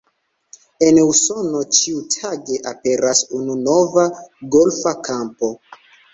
[0.85, 4.09] En Usono ĉiutage aperas unu nova
[4.59, 5.55] golfa kampo.